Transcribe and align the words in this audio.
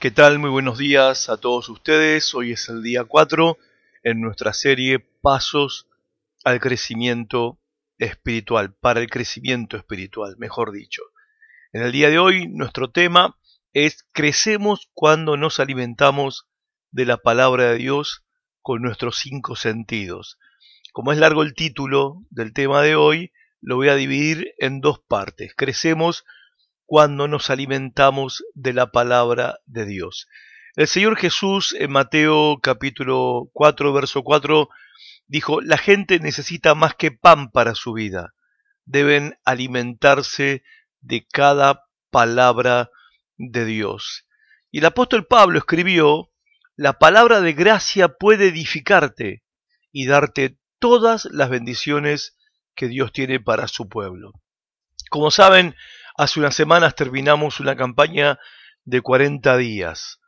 ¿Qué 0.00 0.12
tal? 0.12 0.38
Muy 0.38 0.48
buenos 0.48 0.78
días 0.78 1.28
a 1.28 1.38
todos 1.38 1.68
ustedes. 1.68 2.32
Hoy 2.32 2.52
es 2.52 2.68
el 2.68 2.84
día 2.84 3.02
4 3.02 3.58
en 4.04 4.20
nuestra 4.20 4.52
serie 4.52 5.00
Pasos 5.00 5.88
al 6.44 6.60
crecimiento 6.60 7.58
espiritual, 7.98 8.72
para 8.72 9.00
el 9.00 9.10
crecimiento 9.10 9.76
espiritual, 9.76 10.36
mejor 10.38 10.70
dicho. 10.70 11.02
En 11.72 11.82
el 11.82 11.90
día 11.90 12.10
de 12.10 12.20
hoy 12.20 12.46
nuestro 12.46 12.92
tema 12.92 13.36
es 13.72 14.06
crecemos 14.12 14.88
cuando 14.94 15.36
nos 15.36 15.58
alimentamos 15.58 16.46
de 16.92 17.04
la 17.04 17.16
palabra 17.16 17.72
de 17.72 17.78
Dios 17.78 18.24
con 18.62 18.82
nuestros 18.82 19.18
cinco 19.18 19.56
sentidos. 19.56 20.38
Como 20.92 21.10
es 21.10 21.18
largo 21.18 21.42
el 21.42 21.54
título 21.54 22.22
del 22.30 22.52
tema 22.52 22.82
de 22.82 22.94
hoy, 22.94 23.32
lo 23.60 23.74
voy 23.74 23.88
a 23.88 23.96
dividir 23.96 24.54
en 24.58 24.80
dos 24.80 25.00
partes. 25.00 25.54
Crecemos 25.56 26.24
cuando 26.88 27.28
nos 27.28 27.50
alimentamos 27.50 28.42
de 28.54 28.72
la 28.72 28.90
palabra 28.90 29.58
de 29.66 29.84
Dios. 29.84 30.26
El 30.74 30.86
Señor 30.88 31.18
Jesús 31.18 31.76
en 31.78 31.92
Mateo 31.92 32.60
capítulo 32.62 33.50
4, 33.52 33.92
verso 33.92 34.24
4, 34.24 34.70
dijo, 35.26 35.60
la 35.60 35.76
gente 35.76 36.18
necesita 36.18 36.74
más 36.74 36.94
que 36.94 37.10
pan 37.10 37.50
para 37.50 37.74
su 37.74 37.92
vida, 37.92 38.32
deben 38.86 39.38
alimentarse 39.44 40.62
de 41.02 41.26
cada 41.30 41.84
palabra 42.10 42.88
de 43.36 43.66
Dios. 43.66 44.26
Y 44.70 44.78
el 44.78 44.86
apóstol 44.86 45.26
Pablo 45.26 45.58
escribió, 45.58 46.32
la 46.74 46.94
palabra 46.94 47.42
de 47.42 47.52
gracia 47.52 48.08
puede 48.08 48.48
edificarte 48.48 49.44
y 49.92 50.06
darte 50.06 50.56
todas 50.78 51.26
las 51.26 51.50
bendiciones 51.50 52.34
que 52.74 52.88
Dios 52.88 53.12
tiene 53.12 53.40
para 53.40 53.68
su 53.68 53.90
pueblo. 53.90 54.32
Como 55.10 55.30
saben, 55.30 55.74
Hace 56.18 56.40
unas 56.40 56.56
semanas 56.56 56.96
terminamos 56.96 57.60
una 57.60 57.76
campaña 57.76 58.40
de 58.84 59.02
40 59.02 59.56
días 59.56 60.18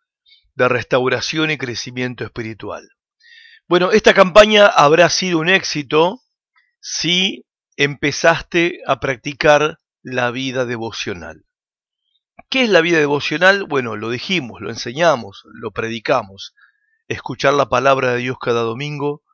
de 0.54 0.68
restauración 0.68 1.50
y 1.50 1.58
crecimiento 1.58 2.22
espiritual. 2.22 2.88
Bueno, 3.66 3.90
esta 3.90 4.14
campaña 4.14 4.66
habrá 4.66 5.10
sido 5.10 5.40
un 5.40 5.48
éxito 5.48 6.20
si 6.80 7.44
empezaste 7.76 8.78
a 8.86 9.00
practicar 9.00 9.80
la 10.00 10.30
vida 10.30 10.64
devocional. 10.64 11.44
¿Qué 12.48 12.62
es 12.62 12.68
la 12.68 12.82
vida 12.82 12.98
devocional? 12.98 13.64
Bueno, 13.64 13.96
lo 13.96 14.10
dijimos, 14.10 14.60
lo 14.60 14.70
enseñamos, 14.70 15.42
lo 15.46 15.72
predicamos. 15.72 16.54
Escuchar 17.08 17.54
la 17.54 17.68
palabra 17.68 18.12
de 18.12 18.18
Dios 18.18 18.36
cada 18.40 18.60
domingo, 18.60 19.24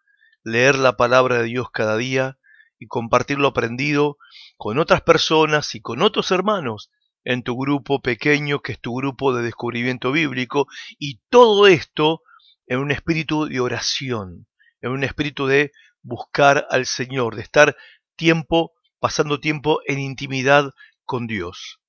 leer 0.42 0.76
la 0.76 0.96
palabra 0.96 1.36
de 1.36 1.44
Dios 1.44 1.70
cada 1.70 1.98
día 1.98 2.38
y 2.78 2.86
compartir 2.86 3.38
lo 3.38 3.48
aprendido 3.48 4.18
con 4.56 4.78
otras 4.78 5.02
personas 5.02 5.74
y 5.74 5.80
con 5.80 6.02
otros 6.02 6.30
hermanos 6.30 6.90
en 7.24 7.42
tu 7.42 7.56
grupo 7.56 8.00
pequeño 8.00 8.60
que 8.60 8.72
es 8.72 8.80
tu 8.80 8.94
grupo 8.94 9.34
de 9.34 9.42
descubrimiento 9.42 10.12
bíblico 10.12 10.66
y 10.98 11.20
todo 11.28 11.66
esto 11.66 12.22
en 12.66 12.78
un 12.78 12.90
espíritu 12.90 13.46
de 13.46 13.60
oración, 13.60 14.46
en 14.80 14.90
un 14.90 15.04
espíritu 15.04 15.46
de 15.46 15.72
buscar 16.02 16.66
al 16.70 16.86
Señor, 16.86 17.36
de 17.36 17.42
estar 17.42 17.76
tiempo, 18.16 18.72
pasando 18.98 19.40
tiempo 19.40 19.80
en 19.86 19.98
intimidad 19.98 20.70
con 21.04 21.26
Dios. 21.26 21.80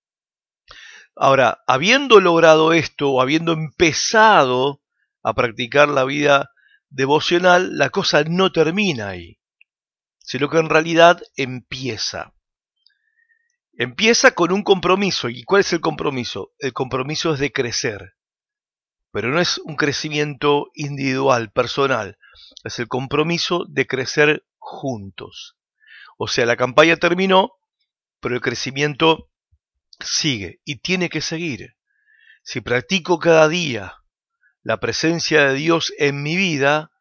Ahora, 1.15 1.63
habiendo 1.65 2.19
logrado 2.19 2.73
esto, 2.73 3.11
o 3.11 3.21
habiendo 3.21 3.53
empezado 3.53 4.81
a 5.23 5.33
practicar 5.33 5.89
la 5.89 6.03
vida 6.03 6.51
devocional, 6.89 7.75
la 7.77 7.89
cosa 7.89 8.23
no 8.23 8.51
termina 8.51 9.09
ahí, 9.09 9.36
sino 10.27 10.49
que 10.49 10.57
en 10.57 10.67
realidad 10.67 11.23
empieza. 11.37 12.33
Empieza 13.71 14.31
con 14.31 14.51
un 14.51 14.61
compromiso. 14.61 15.29
¿Y 15.29 15.43
cuál 15.43 15.61
es 15.61 15.71
el 15.71 15.79
compromiso? 15.79 16.51
El 16.59 16.73
compromiso 16.73 17.33
es 17.33 17.39
de 17.39 17.53
crecer. 17.53 18.15
Pero 19.13 19.29
no 19.29 19.39
es 19.39 19.57
un 19.59 19.77
crecimiento 19.77 20.67
individual, 20.73 21.49
personal. 21.53 22.17
Es 22.65 22.77
el 22.79 22.89
compromiso 22.89 23.63
de 23.69 23.87
crecer 23.87 24.45
juntos. 24.57 25.55
O 26.17 26.27
sea, 26.27 26.45
la 26.45 26.57
campaña 26.57 26.97
terminó, 26.97 27.53
pero 28.19 28.35
el 28.35 28.41
crecimiento 28.41 29.29
sigue 30.01 30.59
y 30.65 30.79
tiene 30.79 31.07
que 31.07 31.21
seguir. 31.21 31.77
Si 32.43 32.59
practico 32.59 33.17
cada 33.17 33.47
día 33.47 33.95
la 34.61 34.81
presencia 34.81 35.47
de 35.47 35.53
Dios 35.53 35.93
en 35.97 36.21
mi 36.21 36.35
vida, 36.35 36.91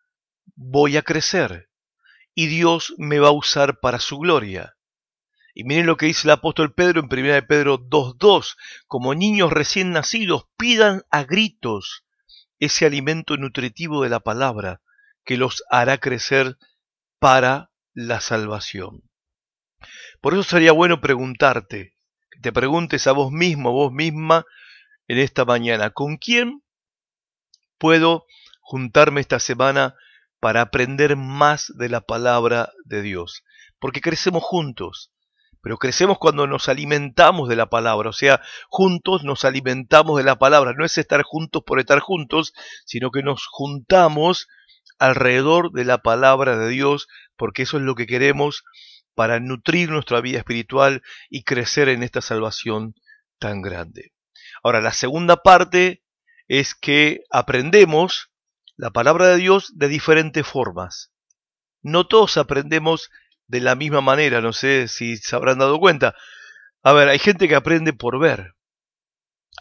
voy 0.54 0.96
a 0.96 1.02
crecer 1.02 1.68
y 2.36 2.48
Dios 2.48 2.94
me 2.98 3.18
va 3.18 3.28
a 3.28 3.32
usar 3.32 3.80
para 3.80 3.98
su 3.98 4.18
gloria. 4.18 4.76
Y 5.54 5.64
miren 5.64 5.86
lo 5.86 5.96
que 5.96 6.04
dice 6.04 6.28
el 6.28 6.32
apóstol 6.32 6.74
Pedro 6.74 7.00
en 7.00 7.06
1 7.06 7.46
Pedro 7.48 7.78
2.2. 7.78 8.56
Como 8.86 9.14
niños 9.14 9.50
recién 9.50 9.90
nacidos, 9.90 10.44
pidan 10.58 11.02
a 11.10 11.24
gritos 11.24 12.04
ese 12.60 12.84
alimento 12.84 13.38
nutritivo 13.38 14.02
de 14.02 14.10
la 14.10 14.20
palabra 14.20 14.82
que 15.24 15.38
los 15.38 15.64
hará 15.70 15.96
crecer 15.96 16.58
para 17.18 17.70
la 17.94 18.20
salvación. 18.20 19.02
Por 20.20 20.34
eso 20.34 20.42
sería 20.42 20.72
bueno 20.72 21.00
preguntarte, 21.00 21.96
que 22.30 22.40
te 22.40 22.52
preguntes 22.52 23.06
a 23.06 23.12
vos 23.12 23.32
mismo, 23.32 23.72
vos 23.72 23.92
misma, 23.92 24.44
en 25.08 25.18
esta 25.18 25.46
mañana, 25.46 25.88
¿con 25.88 26.18
quién 26.18 26.62
puedo 27.78 28.26
juntarme 28.60 29.22
esta 29.22 29.40
semana 29.40 29.94
para 30.40 30.60
aprender 30.62 31.16
más 31.16 31.72
de 31.76 31.88
la 31.88 32.00
palabra 32.00 32.72
de 32.84 33.02
Dios? 33.02 33.42
Porque 33.78 34.00
crecemos 34.00 34.42
juntos 34.42 35.10
pero 35.66 35.78
crecemos 35.78 36.18
cuando 36.18 36.46
nos 36.46 36.68
alimentamos 36.68 37.48
de 37.48 37.56
la 37.56 37.66
palabra, 37.66 38.10
o 38.10 38.12
sea, 38.12 38.40
juntos 38.68 39.24
nos 39.24 39.44
alimentamos 39.44 40.16
de 40.16 40.22
la 40.22 40.38
palabra. 40.38 40.74
No 40.78 40.84
es 40.84 40.96
estar 40.96 41.24
juntos 41.24 41.64
por 41.66 41.80
estar 41.80 41.98
juntos, 41.98 42.52
sino 42.84 43.10
que 43.10 43.24
nos 43.24 43.48
juntamos 43.50 44.46
alrededor 45.00 45.72
de 45.72 45.84
la 45.84 45.98
palabra 45.98 46.56
de 46.56 46.68
Dios, 46.68 47.08
porque 47.34 47.62
eso 47.62 47.78
es 47.78 47.82
lo 47.82 47.96
que 47.96 48.06
queremos 48.06 48.62
para 49.16 49.40
nutrir 49.40 49.90
nuestra 49.90 50.20
vida 50.20 50.38
espiritual 50.38 51.02
y 51.30 51.42
crecer 51.42 51.88
en 51.88 52.04
esta 52.04 52.20
salvación 52.20 52.94
tan 53.40 53.60
grande. 53.60 54.12
Ahora, 54.62 54.80
la 54.80 54.92
segunda 54.92 55.42
parte 55.42 56.04
es 56.46 56.76
que 56.76 57.24
aprendemos 57.28 58.30
la 58.76 58.90
palabra 58.90 59.28
de 59.28 59.36
Dios 59.36 59.72
de 59.76 59.88
diferentes 59.88 60.46
formas. 60.46 61.12
No 61.82 62.06
todos 62.06 62.36
aprendemos 62.36 63.10
de 63.46 63.60
la 63.60 63.74
misma 63.74 64.00
manera, 64.00 64.40
no 64.40 64.52
sé 64.52 64.88
si 64.88 65.16
se 65.16 65.36
habrán 65.36 65.58
dado 65.58 65.78
cuenta. 65.78 66.14
A 66.82 66.92
ver, 66.92 67.08
hay 67.08 67.18
gente 67.18 67.48
que 67.48 67.54
aprende 67.54 67.92
por 67.92 68.18
ver. 68.18 68.54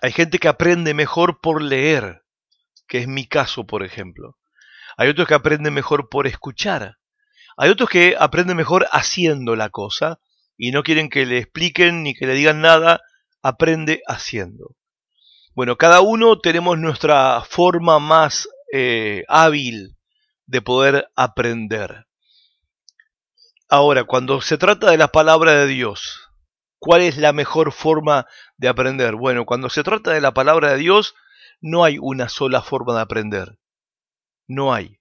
Hay 0.01 0.11
gente 0.11 0.39
que 0.39 0.47
aprende 0.47 0.93
mejor 0.93 1.39
por 1.39 1.61
leer, 1.61 2.23
que 2.87 2.99
es 2.99 3.07
mi 3.07 3.27
caso, 3.27 3.65
por 3.65 3.83
ejemplo. 3.83 4.37
Hay 4.97 5.09
otros 5.09 5.27
que 5.27 5.33
aprenden 5.33 5.73
mejor 5.73 6.09
por 6.09 6.27
escuchar. 6.27 6.97
Hay 7.57 7.69
otros 7.69 7.89
que 7.89 8.15
aprenden 8.19 8.57
mejor 8.57 8.87
haciendo 8.91 9.55
la 9.55 9.69
cosa 9.69 10.19
y 10.57 10.71
no 10.71 10.83
quieren 10.83 11.09
que 11.09 11.25
le 11.25 11.37
expliquen 11.37 12.03
ni 12.03 12.13
que 12.13 12.27
le 12.27 12.33
digan 12.33 12.61
nada, 12.61 13.01
aprende 13.41 14.01
haciendo. 14.07 14.75
Bueno, 15.53 15.77
cada 15.77 16.01
uno 16.01 16.39
tenemos 16.39 16.77
nuestra 16.77 17.41
forma 17.47 17.99
más 17.99 18.49
eh, 18.77 19.23
hábil 19.29 19.95
de 20.47 20.61
poder 20.61 21.07
aprender. 21.15 22.07
Ahora, 23.69 24.03
cuando 24.03 24.41
se 24.41 24.57
trata 24.57 24.91
de 24.91 24.97
la 24.97 25.07
palabra 25.13 25.53
de 25.53 25.67
Dios, 25.67 26.27
¿cuál 26.77 26.99
es 26.99 27.15
la 27.15 27.31
mejor 27.31 27.71
forma 27.71 28.27
de 28.57 28.67
aprender? 28.67 29.15
Bueno, 29.15 29.45
cuando 29.45 29.69
se 29.69 29.81
trata 29.81 30.11
de 30.11 30.19
la 30.19 30.33
palabra 30.33 30.71
de 30.71 30.77
Dios, 30.79 31.15
no 31.61 31.85
hay 31.85 31.97
una 32.01 32.27
sola 32.27 32.61
forma 32.61 32.95
de 32.95 32.99
aprender. 32.99 33.59
No 34.45 34.73
hay. 34.73 34.99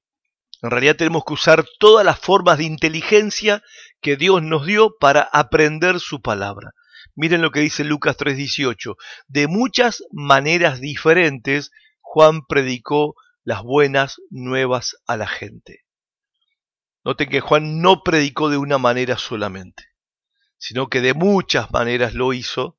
En 0.63 0.71
realidad 0.71 0.95
tenemos 0.95 1.25
que 1.25 1.35
usar 1.35 1.67
todas 1.81 2.07
las 2.07 2.21
formas 2.21 2.59
de 2.59 2.65
inteligencia 2.65 3.61
que 4.01 4.17
Dios 4.17 4.41
nos 4.41 4.67
dio 4.67 4.97
para 5.01 5.23
aprender 5.23 5.99
su 5.99 6.23
palabra. 6.23 6.71
Miren 7.17 7.43
lo 7.43 7.51
que 7.51 7.59
dice 7.59 7.83
Lucas 7.83 8.17
3:18. 8.17 8.95
De 9.27 9.49
muchas 9.49 10.05
maneras 10.13 10.81
diferentes, 10.81 11.73
Juan 12.01 12.47
predicó 12.47 13.17
las 13.45 13.63
buenas 13.63 14.21
nuevas 14.31 14.97
a 15.07 15.17
la 15.17 15.27
gente. 15.27 15.85
Noten 17.05 17.29
que 17.29 17.41
Juan 17.41 17.81
no 17.83 18.03
predicó 18.03 18.49
de 18.49 18.57
una 18.57 18.79
manera 18.79 19.19
solamente, 19.19 19.85
sino 20.57 20.89
que 20.89 21.03
de 21.03 21.13
muchas 21.13 21.71
maneras 21.71 22.15
lo 22.15 22.33
hizo, 22.33 22.79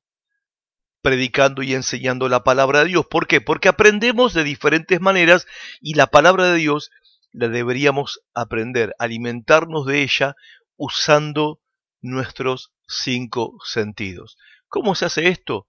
predicando 1.00 1.62
y 1.62 1.74
enseñando 1.74 2.28
la 2.28 2.42
palabra 2.42 2.80
de 2.80 2.86
Dios. 2.86 3.06
¿Por 3.06 3.28
qué? 3.28 3.40
Porque 3.40 3.68
aprendemos 3.68 4.34
de 4.34 4.42
diferentes 4.42 5.00
maneras 5.00 5.46
y 5.80 5.94
la 5.94 6.08
palabra 6.08 6.46
de 6.46 6.56
Dios 6.56 6.90
la 7.30 7.48
deberíamos 7.48 8.20
aprender, 8.34 8.94
alimentarnos 8.98 9.86
de 9.86 10.02
ella 10.02 10.34
usando 10.76 11.60
nuestros 12.00 12.72
cinco 12.88 13.58
sentidos. 13.64 14.36
¿Cómo 14.66 14.96
se 14.96 15.04
hace 15.04 15.28
esto? 15.28 15.68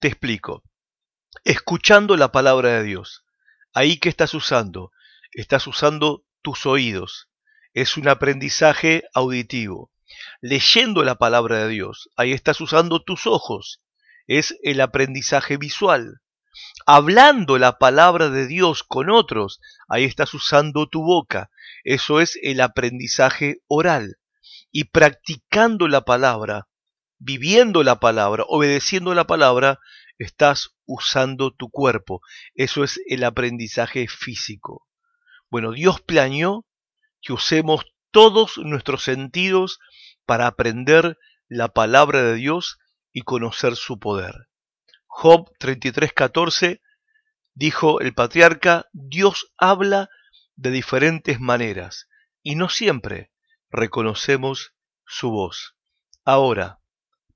Te 0.00 0.08
explico. 0.08 0.62
Escuchando 1.44 2.16
la 2.16 2.30
palabra 2.30 2.70
de 2.70 2.82
Dios. 2.82 3.24
Ahí 3.78 3.98
que 3.98 4.08
estás 4.08 4.34
usando? 4.34 4.90
Estás 5.32 5.68
usando 5.68 6.24
tus 6.42 6.66
oídos 6.66 7.28
es 7.80 7.96
un 7.96 8.08
aprendizaje 8.08 9.04
auditivo. 9.14 9.92
Leyendo 10.40 11.04
la 11.04 11.14
palabra 11.14 11.58
de 11.58 11.68
Dios, 11.68 12.10
ahí 12.16 12.32
estás 12.32 12.60
usando 12.60 13.04
tus 13.04 13.28
ojos, 13.28 13.80
es 14.26 14.56
el 14.64 14.80
aprendizaje 14.80 15.56
visual. 15.56 16.20
hablando 16.86 17.56
la 17.56 17.78
palabra 17.78 18.30
de 18.30 18.48
Dios 18.48 18.82
con 18.82 19.10
otros, 19.10 19.60
ahí 19.88 20.02
estás 20.02 20.34
usando 20.34 20.88
tu 20.88 21.02
boca. 21.04 21.50
Eso 21.84 22.20
es 22.20 22.36
el 22.42 22.60
aprendizaje 22.60 23.60
oral. 23.68 24.16
Y 24.72 24.84
practicando 24.84 25.86
la 25.86 26.00
palabra, 26.00 26.66
viviendo 27.20 27.84
la 27.84 28.00
palabra, 28.00 28.42
obedeciendo 28.48 29.14
la 29.14 29.28
palabra, 29.28 29.78
estás 30.18 30.76
usando 30.84 31.52
tu 31.52 31.70
cuerpo. 31.70 32.20
Eso 32.54 32.84
es 32.84 33.00
el 33.06 33.24
aprendizaje 33.24 34.06
físico. 34.08 34.86
Bueno, 35.50 35.72
Dios 35.72 36.00
planeó 36.00 36.66
que 37.22 37.32
usemos 37.32 37.84
todos 38.10 38.58
nuestros 38.58 39.02
sentidos 39.04 39.78
para 40.26 40.46
aprender 40.46 41.16
la 41.48 41.68
palabra 41.68 42.22
de 42.22 42.34
Dios 42.34 42.78
y 43.12 43.22
conocer 43.22 43.76
su 43.76 43.98
poder. 43.98 44.48
Job 45.06 45.50
33:14 45.58 46.80
dijo 47.54 48.00
el 48.00 48.14
patriarca, 48.14 48.86
Dios 48.92 49.52
habla 49.56 50.10
de 50.56 50.70
diferentes 50.70 51.40
maneras 51.40 52.08
y 52.42 52.54
no 52.54 52.68
siempre 52.68 53.32
reconocemos 53.70 54.74
su 55.06 55.30
voz. 55.30 55.76
Ahora, 56.24 56.80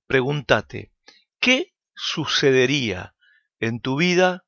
pregúntate, 0.07 0.93
¿qué 1.41 1.72
sucedería 1.95 3.15
en 3.61 3.81
tu 3.81 3.97
vida 3.97 4.45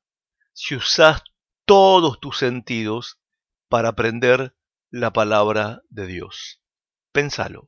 si 0.53 0.75
usas 0.75 1.21
todos 1.65 2.19
tus 2.19 2.37
sentidos 2.37 3.19
para 3.69 3.89
aprender 3.89 4.55
la 4.89 5.11
palabra 5.11 5.81
de 5.89 6.07
Dios? 6.07 6.61
Pénsalo. 7.11 7.67